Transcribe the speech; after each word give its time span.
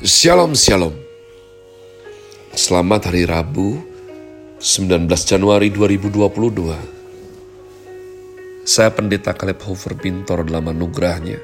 Shalom 0.00 0.56
Shalom. 0.56 0.96
Selamat 2.56 3.12
hari 3.12 3.28
Rabu 3.28 3.84
19 4.56 5.04
Januari 5.12 5.68
2022 5.68 8.64
Saya 8.64 8.88
pendeta 8.96 9.36
Kaleb 9.36 9.60
Hofer 9.60 9.92
Pintor 10.00 10.48
dalam 10.48 10.72
anugerahnya. 10.72 11.36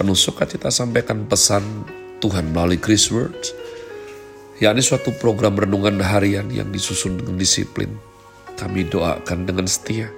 Penuh 0.00 0.16
sukacita 0.16 0.72
sampaikan 0.72 1.28
pesan 1.28 1.84
Tuhan 2.24 2.48
melalui 2.48 2.80
Chris 2.80 3.12
Words 3.12 3.52
yakni 4.56 4.80
suatu 4.80 5.12
program 5.20 5.60
renungan 5.60 6.00
harian 6.00 6.48
yang 6.48 6.72
disusun 6.72 7.20
dengan 7.20 7.36
disiplin. 7.36 7.92
Kami 8.56 8.88
doakan 8.88 9.44
dengan 9.44 9.68
setia. 9.68 10.08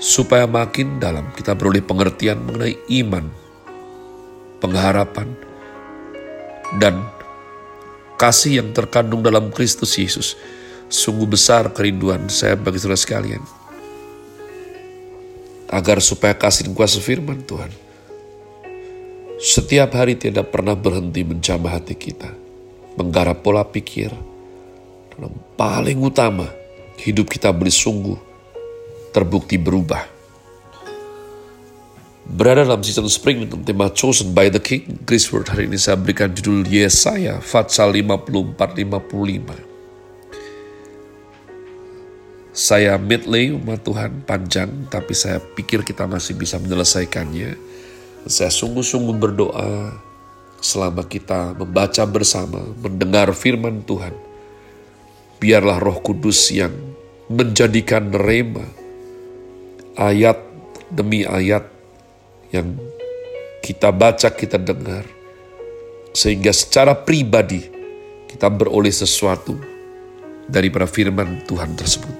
Supaya 0.00 0.48
makin 0.48 0.96
dalam 0.96 1.28
kita 1.36 1.52
beroleh 1.52 1.84
pengertian 1.84 2.48
mengenai 2.48 2.80
iman 3.04 3.41
pengharapan, 4.62 5.34
dan 6.78 7.02
kasih 8.14 8.62
yang 8.62 8.70
terkandung 8.70 9.26
dalam 9.26 9.50
Kristus 9.50 9.98
Yesus. 9.98 10.38
Sungguh 10.86 11.26
besar 11.26 11.72
kerinduan 11.74 12.30
saya 12.30 12.54
bagi 12.54 12.78
saudara 12.78 13.00
sekalian. 13.00 13.42
Agar 15.72 16.04
supaya 16.04 16.36
kasih 16.36 16.68
dan 16.68 16.76
kuasa 16.76 17.00
firman 17.00 17.42
Tuhan 17.48 17.72
setiap 19.42 19.98
hari 19.98 20.14
tidak 20.20 20.54
pernah 20.54 20.78
berhenti 20.78 21.26
menjamah 21.26 21.80
hati 21.80 21.98
kita, 21.98 22.30
menggarap 22.94 23.42
pola 23.42 23.66
pikir, 23.66 24.12
dan 25.16 25.32
paling 25.58 25.98
utama, 25.98 26.46
hidup 27.02 27.26
kita 27.26 27.50
boleh 27.50 27.72
sungguh 27.72 28.18
terbukti 29.10 29.58
berubah 29.58 30.11
berada 32.32 32.64
dalam 32.64 32.80
season 32.80 33.12
spring 33.12 33.44
dengan 33.44 33.60
tema 33.60 33.92
Chosen 33.92 34.32
by 34.32 34.48
the 34.48 34.56
King. 34.56 35.04
Grace 35.04 35.28
Word 35.28 35.52
hari 35.52 35.68
ini 35.68 35.76
saya 35.76 36.00
berikan 36.00 36.32
judul 36.32 36.64
Yesaya, 36.64 37.44
Fatsal 37.44 37.92
54-55. 37.92 39.68
Saya 42.52 42.96
midlay 42.96 43.52
umat 43.52 43.84
Tuhan 43.84 44.24
panjang, 44.24 44.88
tapi 44.88 45.12
saya 45.12 45.40
pikir 45.40 45.84
kita 45.84 46.08
masih 46.08 46.36
bisa 46.36 46.56
menyelesaikannya. 46.56 47.56
Saya 48.28 48.48
sungguh-sungguh 48.48 49.16
berdoa 49.16 49.92
selama 50.60 51.04
kita 51.04 51.52
membaca 51.56 52.04
bersama, 52.08 52.60
mendengar 52.80 53.32
firman 53.36 53.84
Tuhan. 53.84 54.12
Biarlah 55.36 55.80
roh 55.80 56.00
kudus 56.00 56.52
yang 56.52 56.72
menjadikan 57.28 58.12
rema, 58.12 58.68
ayat 59.96 60.36
demi 60.92 61.24
ayat 61.24 61.71
yang 62.52 62.76
kita 63.64 63.88
baca, 63.90 64.28
kita 64.28 64.60
dengar, 64.60 65.08
sehingga 66.12 66.52
secara 66.52 66.92
pribadi 66.92 67.64
kita 68.28 68.52
beroleh 68.52 68.92
sesuatu 68.92 69.56
dari 70.44 70.68
firman 70.68 71.48
Tuhan 71.48 71.72
tersebut. 71.72 72.16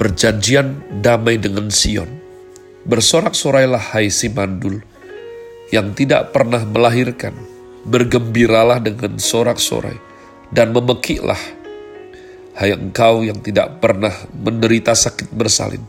Perjanjian 0.00 0.98
damai 1.04 1.38
dengan 1.38 1.68
Sion, 1.70 2.08
bersorak-sorailah 2.88 3.94
hai 3.94 4.10
si 4.10 4.32
mandul 4.32 4.82
yang 5.70 5.94
tidak 5.94 6.34
pernah 6.34 6.64
melahirkan, 6.66 7.36
bergembiralah 7.86 8.82
dengan 8.82 9.20
sorak-sorai 9.20 9.94
dan 10.50 10.74
memekiklah. 10.74 11.38
Hai 12.52 12.76
engkau 12.76 13.24
yang 13.24 13.40
tidak 13.40 13.80
pernah 13.80 14.12
menderita 14.36 14.92
sakit 14.92 15.32
bersalin, 15.32 15.80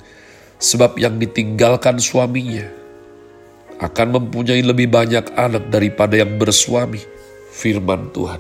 sebab 0.64 0.95
yang 0.95 1.19
ditinggalkan 1.19 2.00
suaminya 2.00 2.64
akan 3.83 4.08
mempunyai 4.16 4.64
lebih 4.64 4.88
banyak 4.88 5.36
anak 5.36 5.67
daripada 5.67 6.16
yang 6.16 6.39
bersuami, 6.39 7.03
firman 7.52 8.08
Tuhan. 8.16 8.39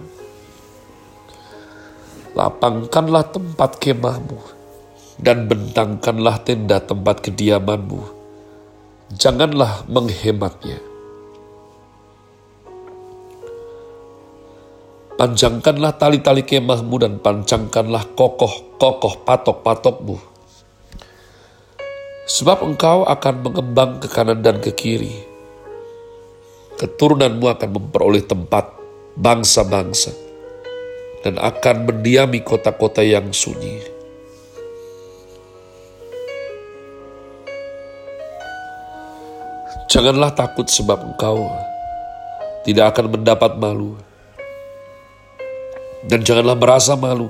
Lapangkanlah 2.31 3.27
tempat 3.27 3.75
kemahmu 3.75 4.39
dan 5.19 5.51
bentangkanlah 5.51 6.39
tenda 6.47 6.79
tempat 6.79 7.19
kediamanmu. 7.27 8.01
Janganlah 9.13 9.83
menghematnya. 9.91 10.79
Panjangkanlah 15.13 15.93
tali-tali 15.99 16.41
kemahmu 16.41 16.95
dan 16.97 17.13
pancangkanlah 17.21 18.15
kokoh-kokoh 18.17 19.21
patok-patokmu 19.21 20.32
Sebab 22.23 22.63
engkau 22.63 23.03
akan 23.03 23.43
mengembang 23.43 23.99
ke 23.99 24.07
kanan 24.07 24.39
dan 24.39 24.63
ke 24.63 24.71
kiri. 24.71 25.11
Keturunanmu 26.79 27.51
akan 27.51 27.69
memperoleh 27.75 28.23
tempat 28.23 28.71
bangsa-bangsa 29.19 30.15
dan 31.19 31.35
akan 31.35 31.83
mendiami 31.83 32.39
kota-kota 32.39 33.03
yang 33.03 33.27
sunyi. 33.35 33.83
Janganlah 39.91 40.31
takut 40.31 40.71
sebab 40.71 41.03
engkau 41.03 41.43
tidak 42.63 42.95
akan 42.95 43.19
mendapat 43.19 43.51
malu. 43.59 43.99
Dan 46.07 46.23
janganlah 46.23 46.55
merasa 46.55 46.95
malu 46.95 47.27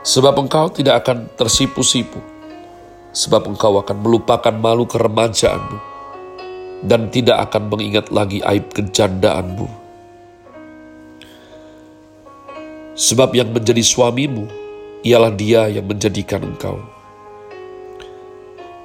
sebab 0.00 0.32
engkau 0.40 0.72
tidak 0.72 1.04
akan 1.04 1.28
tersipu-sipu 1.36 2.39
sebab 3.10 3.50
engkau 3.50 3.78
akan 3.82 3.96
melupakan 4.02 4.54
malu 4.54 4.86
keremajaanmu 4.86 5.78
dan 6.86 7.12
tidak 7.12 7.50
akan 7.50 7.68
mengingat 7.68 8.08
lagi 8.08 8.40
aib 8.40 8.72
kejandaanmu. 8.72 9.68
Sebab 12.96 13.32
yang 13.32 13.52
menjadi 13.52 13.80
suamimu 13.80 14.44
ialah 15.04 15.32
dia 15.32 15.68
yang 15.72 15.88
menjadikan 15.88 16.44
engkau. 16.44 16.76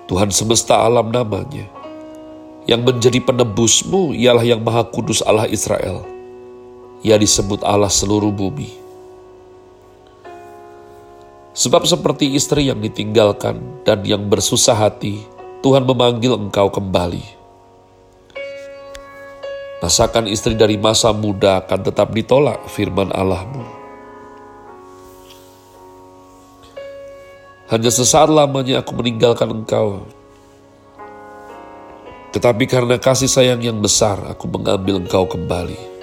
Tuhan 0.05 0.31
semesta 0.31 0.85
alam 0.85 1.09
namanya. 1.11 1.67
Yang 2.65 2.81
menjadi 2.81 3.19
penebusmu 3.21 4.15
ialah 4.17 4.41
yang 4.41 4.61
maha 4.61 4.81
kudus 4.89 5.21
Allah 5.21 5.45
Israel. 5.49 6.01
Ia 7.05 7.19
disebut 7.19 7.61
Allah 7.61 7.91
seluruh 7.91 8.33
bumi. 8.33 8.84
Sebab 11.55 11.87
seperti 11.87 12.35
istri 12.35 12.67
yang 12.67 12.83
ditinggalkan 12.83 13.87
dan 13.87 14.03
yang 14.03 14.27
bersusah 14.27 14.75
hati, 14.75 15.23
Tuhan 15.63 15.87
memanggil 15.87 16.35
engkau 16.35 16.67
kembali. 16.67 17.23
Masakan 19.79 20.27
istri 20.27 20.59
dari 20.59 20.75
masa 20.75 21.15
muda 21.15 21.63
akan 21.63 21.79
tetap 21.79 22.11
ditolak 22.11 22.59
firman 22.67 23.07
Allahmu. 23.15 23.63
Hanya 27.71 27.87
sesaat 27.87 28.27
lamanya 28.27 28.83
aku 28.83 28.91
meninggalkan 28.91 29.63
engkau. 29.63 30.03
Tetapi 32.35 32.67
karena 32.67 32.99
kasih 32.99 33.31
sayang 33.31 33.63
yang 33.63 33.79
besar, 33.79 34.19
aku 34.27 34.51
mengambil 34.51 34.99
engkau 34.99 35.23
kembali. 35.23 35.94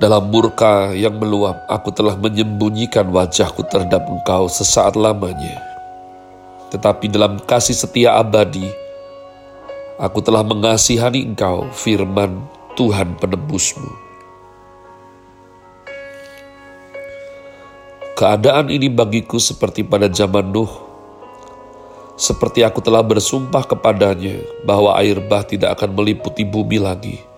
Dalam 0.00 0.32
murka 0.32 0.96
yang 0.96 1.20
meluap, 1.20 1.68
aku 1.68 1.92
telah 1.92 2.16
menyembunyikan 2.16 3.04
wajahku 3.12 3.68
terhadap 3.68 4.08
engkau 4.08 4.48
sesaat 4.48 4.96
lamanya. 4.96 5.60
Tetapi 6.72 7.12
dalam 7.12 7.36
kasih 7.44 7.76
setia 7.76 8.16
abadi, 8.16 8.64
aku 10.00 10.24
telah 10.24 10.40
mengasihani 10.40 11.28
engkau, 11.28 11.68
firman 11.76 12.40
Tuhan 12.80 13.20
penebusmu. 13.20 13.92
Keadaan 18.16 18.72
ini 18.72 18.88
bagiku 18.88 19.36
seperti 19.36 19.84
pada 19.84 20.08
zaman 20.08 20.48
Nuh, 20.48 20.72
seperti 22.16 22.64
aku 22.64 22.80
telah 22.80 23.04
bersumpah 23.04 23.68
kepadanya 23.68 24.40
bahwa 24.64 24.96
air 24.96 25.20
bah 25.20 25.44
tidak 25.44 25.76
akan 25.76 25.92
meliputi 25.92 26.48
bumi 26.48 26.80
lagi 26.80 27.29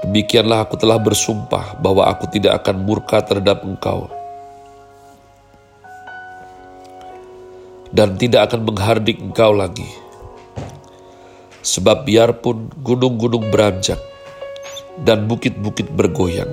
Demikianlah 0.00 0.64
aku 0.64 0.80
telah 0.80 0.96
bersumpah 0.96 1.76
bahwa 1.76 2.08
aku 2.08 2.24
tidak 2.32 2.64
akan 2.64 2.88
murka 2.88 3.20
terhadap 3.20 3.60
engkau 3.62 4.08
dan 7.90 8.14
tidak 8.16 8.50
akan 8.50 8.64
menghardik 8.64 9.18
engkau 9.20 9.52
lagi. 9.52 9.86
Sebab 11.60 12.08
biarpun 12.08 12.72
gunung-gunung 12.80 13.52
beranjak 13.52 14.00
dan 15.04 15.28
bukit-bukit 15.28 15.92
bergoyang, 15.92 16.48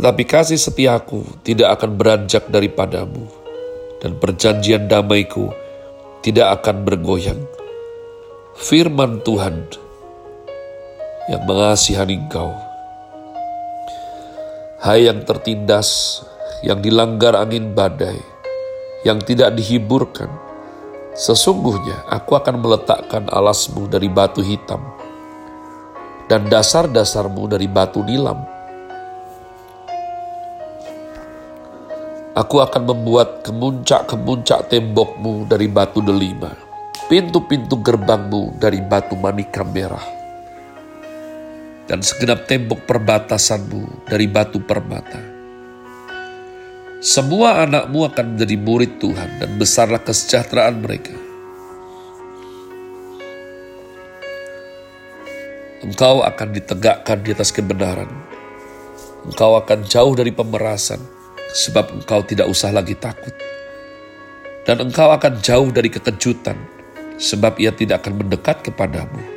tetapi 0.00 0.24
kasih 0.24 0.56
setiaku 0.56 1.20
tidak 1.44 1.76
akan 1.76 2.00
beranjak 2.00 2.48
daripadamu, 2.48 3.28
dan 4.00 4.16
perjanjian 4.16 4.88
damaiku 4.88 5.52
tidak 6.24 6.56
akan 6.64 6.88
bergoyang. 6.88 7.40
Firman 8.56 9.20
Tuhan 9.20 9.68
yang 11.26 11.42
mengasihani 11.46 12.26
engkau. 12.26 12.54
Hai 14.82 15.10
yang 15.10 15.26
tertindas, 15.26 16.22
yang 16.62 16.78
dilanggar 16.78 17.34
angin 17.34 17.74
badai, 17.74 18.18
yang 19.02 19.18
tidak 19.22 19.54
dihiburkan, 19.58 20.30
Sesungguhnya 21.16 22.04
aku 22.12 22.36
akan 22.36 22.60
meletakkan 22.60 23.24
alasmu 23.32 23.88
dari 23.88 24.04
batu 24.04 24.44
hitam 24.44 24.84
dan 26.28 26.44
dasar-dasarmu 26.52 27.48
dari 27.48 27.64
batu 27.64 28.04
nilam. 28.04 28.44
Aku 32.36 32.60
akan 32.60 32.84
membuat 32.84 33.48
kemuncak-kemuncak 33.48 34.68
tembokmu 34.68 35.48
dari 35.48 35.72
batu 35.72 36.04
delima, 36.04 36.52
pintu-pintu 37.08 37.80
gerbangmu 37.80 38.60
dari 38.60 38.84
batu 38.84 39.16
manika 39.16 39.64
merah, 39.64 40.04
dan 41.86 42.02
segenap 42.02 42.50
tembok 42.50 42.86
perbatasanmu 42.86 44.10
dari 44.10 44.26
batu 44.26 44.58
permata 44.62 45.36
semua 47.06 47.62
anakmu 47.62 48.08
akan 48.08 48.34
menjadi 48.34 48.56
murid 48.56 48.98
Tuhan 48.98 49.36
dan 49.36 49.60
besarlah 49.60 50.00
kesejahteraan 50.00 50.80
mereka. 50.80 51.12
Engkau 55.84 56.24
akan 56.24 56.48
ditegakkan 56.56 57.20
di 57.20 57.30
atas 57.36 57.52
kebenaran. 57.52 58.08
Engkau 59.28 59.60
akan 59.60 59.84
jauh 59.84 60.16
dari 60.16 60.32
pemerasan, 60.32 60.98
sebab 61.52 62.00
engkau 62.00 62.24
tidak 62.24 62.48
usah 62.48 62.72
lagi 62.72 62.96
takut. 62.96 63.36
Dan 64.64 64.82
engkau 64.82 65.12
akan 65.12 65.38
jauh 65.44 65.68
dari 65.70 65.92
kekejutan, 65.92 66.56
sebab 67.20 67.60
ia 67.60 67.70
tidak 67.76 68.02
akan 68.02 68.24
mendekat 68.24 68.66
kepadamu. 68.66 69.35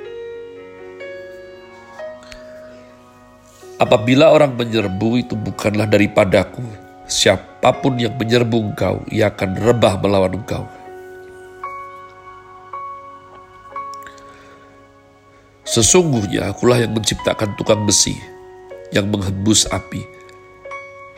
Apabila 3.80 4.36
orang 4.36 4.60
menyerbu 4.60 5.24
itu 5.24 5.40
bukanlah 5.40 5.88
daripadaku, 5.88 6.90
Siapa 7.10 7.74
pun 7.82 7.98
yang 7.98 8.14
menyerbu 8.22 8.70
engkau, 8.70 9.02
ia 9.10 9.34
akan 9.34 9.58
rebah 9.58 9.98
melawan 9.98 10.38
engkau. 10.38 10.62
Sesungguhnya 15.66 16.54
akulah 16.54 16.78
yang 16.78 16.94
menciptakan 16.94 17.58
tukang 17.58 17.82
besi, 17.90 18.14
yang 18.94 19.10
menghembus 19.10 19.66
api, 19.74 20.06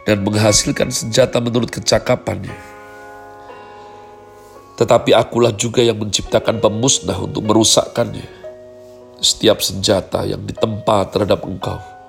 dan 0.08 0.24
menghasilkan 0.24 0.96
senjata 0.96 1.44
menurut 1.44 1.68
kecakapannya. 1.68 2.56
Tetapi 4.80 5.12
akulah 5.12 5.52
juga 5.52 5.84
yang 5.84 6.00
menciptakan 6.00 6.63
pemusnah 6.63 7.19
untuk 7.19 7.44
merusakkannya. 7.52 8.40
Setiap 9.19 9.60
senjata 9.60 10.24
yang 10.24 10.48
ditempa 10.48 11.12
terhadap 11.12 11.44
engkau 11.44 12.00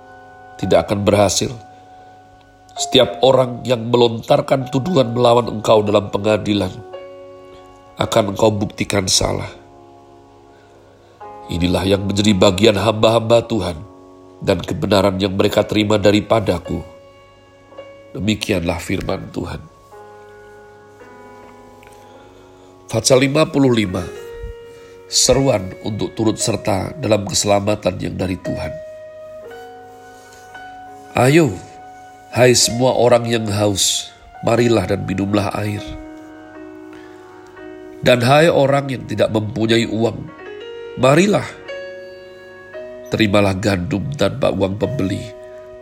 tidak 0.62 0.86
akan 0.86 1.02
berhasil 1.02 1.50
setiap 2.72 3.20
orang 3.20 3.60
yang 3.68 3.92
melontarkan 3.92 4.72
tuduhan 4.72 5.12
melawan 5.12 5.60
engkau 5.60 5.84
dalam 5.84 6.08
pengadilan 6.08 6.72
akan 8.00 8.32
engkau 8.32 8.48
buktikan 8.48 9.04
salah. 9.04 9.50
Inilah 11.52 11.84
yang 11.84 12.08
menjadi 12.08 12.32
bagian 12.32 12.76
hamba-hamba 12.80 13.44
Tuhan 13.44 13.76
dan 14.40 14.64
kebenaran 14.64 15.20
yang 15.20 15.36
mereka 15.36 15.68
terima 15.68 16.00
daripadaku. 16.00 16.80
Demikianlah 18.16 18.80
firman 18.80 19.28
Tuhan. 19.28 19.60
Fatsal 22.88 23.20
55 23.20 25.12
Seruan 25.12 25.76
untuk 25.84 26.16
turut 26.16 26.40
serta 26.40 26.96
dalam 26.96 27.28
keselamatan 27.28 28.00
yang 28.00 28.16
dari 28.16 28.40
Tuhan. 28.40 28.91
Ayo, 31.12 31.52
Hai 32.32 32.56
semua 32.56 32.96
orang 32.96 33.28
yang 33.28 33.44
haus, 33.44 34.08
marilah 34.40 34.88
dan 34.88 35.04
minumlah 35.04 35.52
air. 35.60 35.84
Dan 38.00 38.24
hai 38.24 38.48
orang 38.48 38.88
yang 38.88 39.04
tidak 39.04 39.28
mempunyai 39.28 39.84
uang, 39.84 40.32
marilah. 40.96 41.44
Terimalah 43.12 43.52
gandum 43.60 44.08
tanpa 44.16 44.48
uang 44.56 44.80
pembeli, 44.80 45.20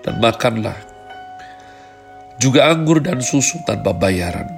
dan 0.02 0.18
makanlah. 0.18 0.74
Juga 2.42 2.66
anggur 2.66 2.98
dan 2.98 3.22
susu 3.22 3.62
tanpa 3.62 3.94
bayaran. 3.94 4.50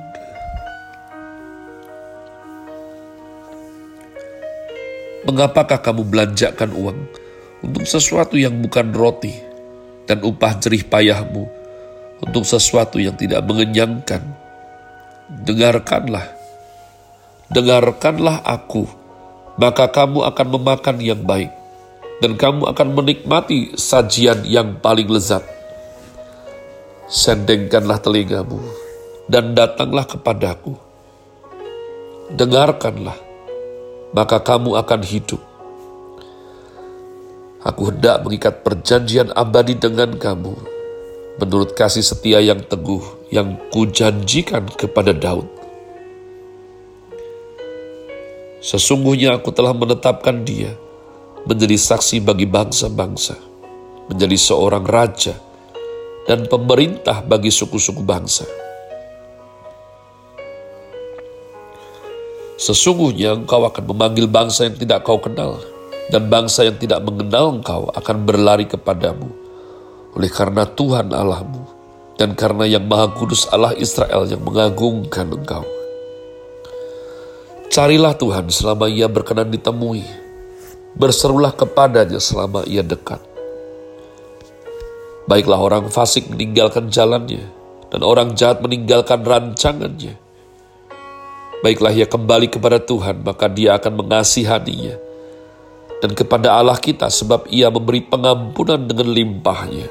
Mengapakah 5.28 5.84
kamu 5.84 6.08
belanjakan 6.08 6.72
uang 6.72 6.98
untuk 7.60 7.84
sesuatu 7.84 8.40
yang 8.40 8.56
bukan 8.64 8.96
roti 8.96 9.51
dan 10.12 10.20
upah 10.20 10.61
jerih 10.61 10.85
payahmu 10.85 11.49
untuk 12.20 12.44
sesuatu 12.44 13.00
yang 13.00 13.17
tidak 13.17 13.41
mengenyangkan. 13.49 14.20
Dengarkanlah, 15.32 16.29
dengarkanlah 17.49 18.44
aku, 18.44 18.85
maka 19.56 19.88
kamu 19.88 20.20
akan 20.29 20.47
memakan 20.53 21.00
yang 21.00 21.25
baik, 21.25 21.49
dan 22.20 22.37
kamu 22.37 22.69
akan 22.69 22.88
menikmati 22.93 23.73
sajian 23.73 24.44
yang 24.44 24.76
paling 24.85 25.09
lezat. 25.09 25.49
Sendengkanlah 27.09 27.97
telingamu, 28.05 28.61
dan 29.32 29.56
datanglah 29.56 30.05
kepadaku. 30.05 30.76
Dengarkanlah, 32.37 33.17
maka 34.12 34.44
kamu 34.44 34.76
akan 34.76 35.00
hidup. 35.00 35.41
Aku 37.62 37.94
hendak 37.94 38.26
mengikat 38.26 38.67
perjanjian 38.67 39.31
abadi 39.38 39.79
dengan 39.79 40.19
kamu, 40.19 40.55
menurut 41.38 41.79
kasih 41.79 42.03
setia 42.03 42.43
yang 42.43 42.59
teguh 42.59 43.03
yang 43.31 43.55
kujanjikan 43.70 44.67
kepada 44.75 45.14
Daud. 45.14 45.47
Sesungguhnya 48.59 49.38
aku 49.38 49.55
telah 49.55 49.75
menetapkan 49.75 50.43
dia 50.43 50.75
menjadi 51.47 51.79
saksi 51.79 52.23
bagi 52.23 52.50
bangsa-bangsa, 52.50 53.38
menjadi 54.11 54.38
seorang 54.38 54.82
raja 54.82 55.35
dan 56.26 56.47
pemerintah 56.50 57.23
bagi 57.23 57.50
suku-suku 57.50 58.03
bangsa. 58.03 58.47
Sesungguhnya 62.59 63.35
engkau 63.35 63.67
akan 63.67 63.85
memanggil 63.91 64.31
bangsa 64.31 64.70
yang 64.70 64.79
tidak 64.79 65.03
kau 65.03 65.19
kenal, 65.19 65.59
dan 66.12 66.29
bangsa 66.29 66.69
yang 66.69 66.76
tidak 66.76 67.00
mengenal 67.00 67.56
engkau 67.56 67.88
akan 67.88 68.17
berlari 68.29 68.69
kepadamu 68.69 69.32
oleh 70.12 70.29
karena 70.29 70.69
Tuhan 70.69 71.09
Allahmu 71.09 71.64
dan 72.20 72.37
karena 72.37 72.69
yang 72.69 72.85
Maha 72.85 73.09
Kudus 73.17 73.49
Allah 73.49 73.73
Israel 73.75 74.29
yang 74.29 74.44
mengagungkan 74.44 75.32
engkau. 75.32 75.64
Carilah 77.73 78.12
Tuhan 78.12 78.52
selama 78.52 78.85
ia 78.92 79.09
berkenan 79.09 79.49
ditemui. 79.49 80.04
Berserulah 80.92 81.57
kepadanya 81.57 82.21
selama 82.21 82.69
ia 82.69 82.85
dekat. 82.85 83.16
Baiklah 85.25 85.57
orang 85.57 85.88
fasik 85.88 86.28
meninggalkan 86.28 86.92
jalannya, 86.92 87.49
dan 87.88 88.04
orang 88.04 88.37
jahat 88.37 88.61
meninggalkan 88.61 89.25
rancangannya. 89.25 90.21
Baiklah 91.64 91.97
ia 91.97 92.04
kembali 92.04 92.52
kepada 92.52 92.76
Tuhan, 92.76 93.25
maka 93.25 93.49
dia 93.49 93.81
akan 93.81 94.04
mengasihaninya. 94.04 95.12
Dan 96.02 96.18
kepada 96.18 96.59
Allah 96.59 96.82
kita 96.82 97.06
sebab 97.06 97.47
ia 97.47 97.71
memberi 97.71 98.02
pengampunan 98.02 98.90
dengan 98.90 99.06
limpahnya. 99.14 99.87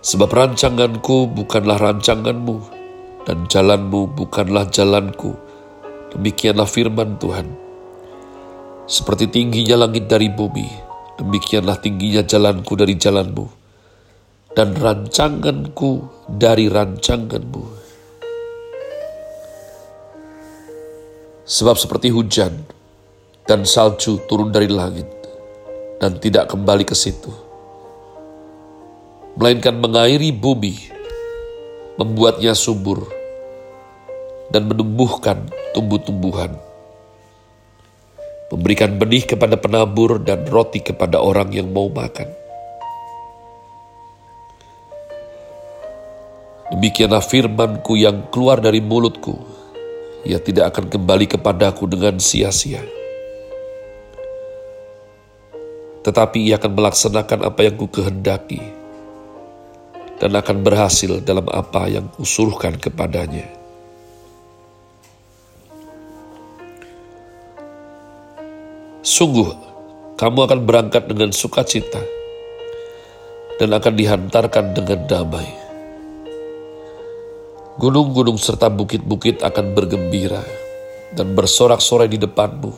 Sebab 0.00 0.32
rancanganku 0.32 1.28
bukanlah 1.28 1.76
rancanganmu, 1.76 2.56
dan 3.28 3.44
jalanmu 3.44 4.16
bukanlah 4.16 4.68
jalanku. 4.72 5.36
Demikianlah 6.16 6.68
firman 6.68 7.20
Tuhan. 7.20 7.48
Seperti 8.84 9.28
tingginya 9.28 9.84
langit 9.84 10.08
dari 10.08 10.28
bumi, 10.32 10.68
demikianlah 11.20 11.80
tingginya 11.84 12.24
jalanku 12.24 12.76
dari 12.76 12.96
jalanmu, 12.96 13.44
dan 14.52 14.72
rancanganku 14.76 16.04
dari 16.32 16.68
rancanganmu. 16.68 17.83
Sebab 21.44 21.76
seperti 21.76 22.08
hujan 22.08 22.56
dan 23.44 23.68
salju 23.68 24.16
turun 24.24 24.48
dari 24.48 24.64
langit, 24.64 25.04
dan 26.00 26.16
tidak 26.16 26.48
kembali 26.48 26.88
ke 26.88 26.96
situ, 26.96 27.28
melainkan 29.36 29.76
mengairi 29.76 30.32
bumi, 30.32 30.88
membuatnya 32.00 32.56
subur, 32.56 33.04
dan 34.48 34.72
menumbuhkan 34.72 35.44
tumbuh-tumbuhan, 35.76 36.56
memberikan 38.48 38.96
benih 38.96 39.28
kepada 39.28 39.60
penabur 39.60 40.24
dan 40.24 40.48
roti 40.48 40.80
kepada 40.80 41.20
orang 41.20 41.52
yang 41.52 41.68
mau 41.68 41.92
makan. 41.92 42.32
Demikianlah 46.72 47.20
firmanku 47.20 48.00
yang 48.00 48.32
keluar 48.32 48.64
dari 48.64 48.80
mulutku, 48.80 49.53
ia 50.24 50.40
tidak 50.40 50.72
akan 50.72 50.88
kembali 50.88 51.28
kepadaku 51.28 51.84
dengan 51.84 52.16
sia-sia. 52.16 52.80
Tetapi 56.04 56.48
ia 56.48 56.60
akan 56.60 56.72
melaksanakan 56.72 57.48
apa 57.48 57.60
yang 57.64 57.76
ku 57.80 57.88
kehendaki 57.88 58.60
dan 60.20 60.32
akan 60.36 60.64
berhasil 60.64 61.20
dalam 61.20 61.48
apa 61.52 61.88
yang 61.88 62.08
kusuruhkan 62.12 62.76
kepadanya. 62.76 63.44
Sungguh, 69.04 69.52
kamu 70.16 70.38
akan 70.48 70.60
berangkat 70.64 71.04
dengan 71.08 71.28
sukacita 71.28 72.00
dan 73.60 73.68
akan 73.76 73.92
dihantarkan 73.92 74.72
dengan 74.72 75.00
damai. 75.04 75.63
Gunung-gunung 77.74 78.38
serta 78.38 78.70
bukit-bukit 78.70 79.42
akan 79.42 79.74
bergembira 79.74 80.38
dan 81.10 81.34
bersorak-sorai 81.34 82.06
di 82.06 82.22
depanmu. 82.22 82.70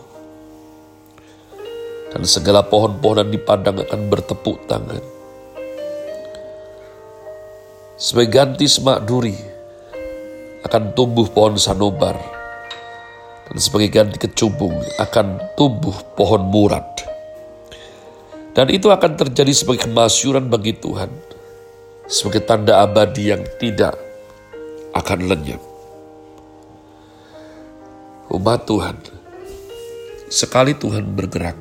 Dan 2.17 2.25
segala 2.25 2.65
pohon-pohonan 2.65 3.29
di 3.29 3.37
padang 3.37 3.77
akan 3.77 4.01
bertepuk 4.09 4.65
tangan. 4.65 5.05
Sebagai 8.01 8.41
ganti 8.41 8.65
semak 8.65 9.05
duri 9.05 9.37
akan 10.65 10.97
tumbuh 10.97 11.29
pohon 11.29 11.61
sanobar. 11.61 12.17
Dan 13.53 13.61
sebagai 13.61 13.93
ganti 13.93 14.17
kecubung 14.17 14.81
akan 14.97 15.61
tumbuh 15.61 15.93
pohon 16.17 16.41
murad. 16.49 16.89
Dan 18.57 18.73
itu 18.73 18.89
akan 18.89 19.13
terjadi 19.13 19.53
sebagai 19.53 19.93
kemasyuran 19.93 20.49
bagi 20.49 20.73
Tuhan. 20.73 21.13
Sebagai 22.09 22.49
tanda 22.49 22.81
abadi 22.81 23.29
yang 23.29 23.45
tidak 23.61 24.06
akan 24.97 25.29
lenyap. 25.29 25.61
Umat 28.33 28.65
Tuhan, 28.65 28.97
sekali 30.33 30.73
Tuhan 30.73 31.05
bergerak, 31.13 31.57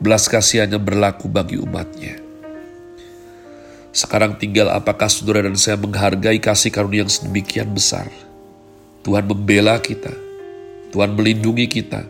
belas 0.00 0.26
kasihannya 0.26 0.80
berlaku 0.80 1.28
bagi 1.28 1.60
umatnya. 1.60 2.18
Sekarang 3.94 4.34
tinggal 4.34 4.74
apakah 4.74 5.06
saudara 5.06 5.46
dan 5.46 5.54
saya 5.54 5.78
menghargai 5.78 6.42
kasih 6.42 6.74
karunia 6.74 7.06
yang 7.06 7.12
sedemikian 7.12 7.70
besar. 7.70 8.10
Tuhan 9.06 9.22
membela 9.28 9.78
kita, 9.78 10.10
Tuhan 10.90 11.14
melindungi 11.14 11.70
kita, 11.70 12.02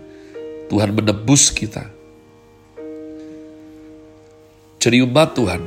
Tuhan 0.72 0.96
menebus 0.96 1.52
kita. 1.52 1.90
Jadi 4.80 5.04
umat 5.04 5.36
Tuhan, 5.36 5.60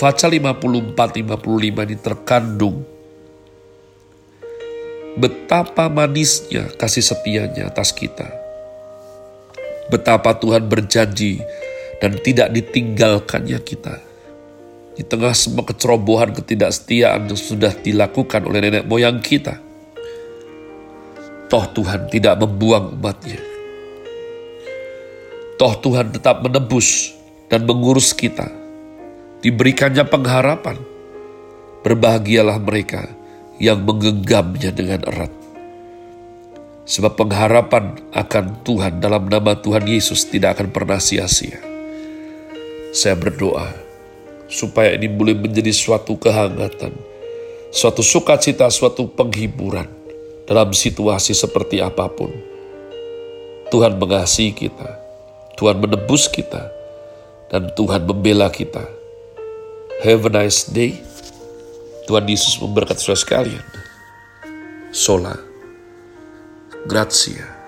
Faca 0.00 0.26
54-55 0.32 1.84
ini 1.84 1.96
terkandung 2.00 2.99
betapa 5.20 5.92
manisnya 5.92 6.72
kasih 6.80 7.04
setianya 7.04 7.68
atas 7.68 7.92
kita. 7.92 8.24
Betapa 9.92 10.32
Tuhan 10.40 10.64
berjanji 10.64 11.44
dan 12.00 12.16
tidak 12.24 12.48
ditinggalkannya 12.56 13.60
kita. 13.60 14.00
Di 14.96 15.04
tengah 15.04 15.36
semua 15.36 15.68
kecerobohan 15.68 16.32
ketidaksetiaan 16.32 17.28
yang 17.28 17.38
sudah 17.38 17.76
dilakukan 17.76 18.48
oleh 18.48 18.64
nenek 18.64 18.88
moyang 18.88 19.20
kita. 19.20 19.60
Toh 21.50 21.66
Tuhan 21.74 22.08
tidak 22.08 22.40
membuang 22.40 22.96
umatnya. 22.96 23.40
Toh 25.60 25.74
Tuhan 25.82 26.14
tetap 26.14 26.40
menebus 26.40 27.12
dan 27.52 27.66
mengurus 27.68 28.16
kita. 28.16 28.48
Diberikannya 29.42 30.06
pengharapan. 30.06 30.78
Berbahagialah 31.80 32.60
mereka 32.60 33.19
yang 33.60 33.84
menggenggamnya 33.84 34.72
dengan 34.72 35.04
erat. 35.04 35.30
Sebab 36.88 37.14
pengharapan 37.14 38.00
akan 38.10 38.66
Tuhan 38.66 38.98
dalam 38.98 39.30
nama 39.30 39.54
Tuhan 39.54 39.86
Yesus 39.86 40.26
tidak 40.26 40.58
akan 40.58 40.74
pernah 40.74 40.98
sia-sia. 40.98 41.60
Saya 42.90 43.14
berdoa 43.14 43.70
supaya 44.50 44.98
ini 44.98 45.06
boleh 45.06 45.38
menjadi 45.38 45.70
suatu 45.70 46.18
kehangatan, 46.18 46.90
suatu 47.70 48.02
sukacita, 48.02 48.66
suatu 48.66 49.06
penghiburan 49.06 49.86
dalam 50.50 50.74
situasi 50.74 51.30
seperti 51.30 51.78
apa 51.78 52.10
pun. 52.10 52.34
Tuhan 53.70 54.02
mengasihi 54.02 54.50
kita, 54.50 54.98
Tuhan 55.54 55.78
menebus 55.78 56.26
kita, 56.26 56.74
dan 57.54 57.70
Tuhan 57.78 58.02
membela 58.02 58.50
kita. 58.50 58.82
Have 60.02 60.26
a 60.26 60.32
nice 60.42 60.66
day. 60.66 60.98
Tuhan 62.10 62.26
Yesus 62.26 62.58
memberkati 62.58 62.98
saudara 63.06 63.22
sekalian. 63.22 63.66
Sola. 64.90 65.38
Grazie. 66.90 67.59